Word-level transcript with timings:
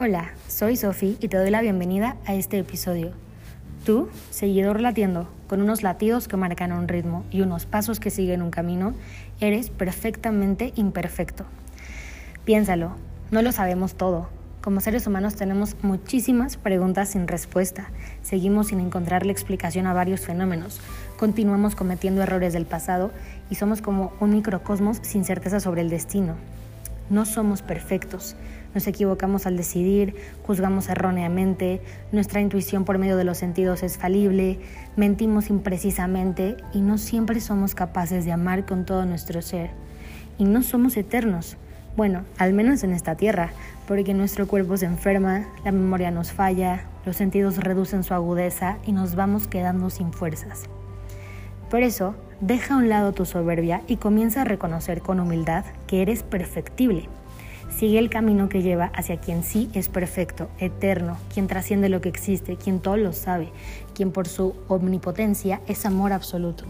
Hola, 0.00 0.32
soy 0.48 0.76
Sofi 0.76 1.16
y 1.20 1.28
te 1.28 1.38
doy 1.38 1.50
la 1.50 1.62
bienvenida 1.62 2.16
a 2.26 2.34
este 2.34 2.58
episodio. 2.58 3.12
Tú, 3.86 4.10
seguidor 4.30 4.80
latiendo, 4.80 5.28
con 5.46 5.62
unos 5.62 5.82
latidos 5.82 6.28
que 6.28 6.36
marcan 6.36 6.72
un 6.72 6.88
ritmo 6.88 7.24
y 7.30 7.42
unos 7.42 7.64
pasos 7.64 8.00
que 8.00 8.10
siguen 8.10 8.42
un 8.42 8.50
camino, 8.50 8.92
eres 9.40 9.70
perfectamente 9.70 10.72
imperfecto. 10.74 11.44
Piénsalo, 12.44 12.96
no 13.30 13.40
lo 13.40 13.52
sabemos 13.52 13.94
todo. 13.94 14.28
Como 14.60 14.80
seres 14.80 15.06
humanos 15.06 15.36
tenemos 15.36 15.76
muchísimas 15.82 16.56
preguntas 16.56 17.10
sin 17.10 17.28
respuesta. 17.28 17.90
Seguimos 18.22 18.68
sin 18.68 18.80
encontrarle 18.80 19.32
explicación 19.32 19.86
a 19.86 19.92
varios 19.92 20.22
fenómenos. 20.22 20.80
Continuamos 21.18 21.76
cometiendo 21.76 22.22
errores 22.22 22.52
del 22.52 22.66
pasado 22.66 23.10
y 23.48 23.54
somos 23.54 23.80
como 23.80 24.12
un 24.20 24.30
microcosmos 24.30 24.98
sin 25.02 25.24
certeza 25.24 25.60
sobre 25.60 25.82
el 25.82 25.88
destino. 25.88 26.34
No 27.10 27.26
somos 27.26 27.62
perfectos. 27.62 28.36
Nos 28.74 28.86
equivocamos 28.86 29.46
al 29.46 29.56
decidir, 29.56 30.16
juzgamos 30.46 30.88
erróneamente, 30.88 31.80
nuestra 32.10 32.40
intuición 32.40 32.84
por 32.84 32.98
medio 32.98 33.16
de 33.16 33.24
los 33.24 33.38
sentidos 33.38 33.82
es 33.82 33.98
falible, 33.98 34.58
mentimos 34.96 35.48
imprecisamente 35.48 36.56
y 36.72 36.80
no 36.80 36.98
siempre 36.98 37.40
somos 37.40 37.74
capaces 37.74 38.24
de 38.24 38.32
amar 38.32 38.66
con 38.66 38.84
todo 38.84 39.04
nuestro 39.06 39.42
ser. 39.42 39.70
Y 40.38 40.44
no 40.44 40.62
somos 40.62 40.96
eternos. 40.96 41.56
Bueno, 41.96 42.24
al 42.38 42.52
menos 42.52 42.82
en 42.82 42.92
esta 42.92 43.14
tierra, 43.14 43.52
porque 43.86 44.14
nuestro 44.14 44.48
cuerpo 44.48 44.76
se 44.76 44.86
enferma, 44.86 45.46
la 45.64 45.70
memoria 45.70 46.10
nos 46.10 46.32
falla, 46.32 46.86
los 47.06 47.16
sentidos 47.16 47.58
reducen 47.58 48.02
su 48.02 48.14
agudeza 48.14 48.78
y 48.84 48.92
nos 48.92 49.14
vamos 49.14 49.46
quedando 49.46 49.90
sin 49.90 50.12
fuerzas. 50.12 50.64
Por 51.70 51.82
eso, 51.82 52.16
deja 52.46 52.74
a 52.74 52.76
un 52.76 52.90
lado 52.90 53.12
tu 53.12 53.24
soberbia 53.24 53.80
y 53.88 53.96
comienza 53.96 54.42
a 54.42 54.44
reconocer 54.44 55.00
con 55.00 55.18
humildad 55.18 55.64
que 55.86 56.02
eres 56.02 56.22
perfectible. 56.22 57.08
Sigue 57.74 57.98
el 57.98 58.10
camino 58.10 58.50
que 58.50 58.60
lleva 58.60 58.90
hacia 58.94 59.16
quien 59.16 59.42
sí 59.42 59.70
es 59.72 59.88
perfecto, 59.88 60.48
eterno, 60.58 61.16
quien 61.32 61.46
trasciende 61.46 61.88
lo 61.88 62.02
que 62.02 62.10
existe, 62.10 62.56
quien 62.56 62.80
todo 62.80 62.98
lo 62.98 63.14
sabe, 63.14 63.48
quien 63.94 64.12
por 64.12 64.28
su 64.28 64.54
omnipotencia 64.68 65.62
es 65.66 65.86
amor 65.86 66.12
absoluto. 66.12 66.64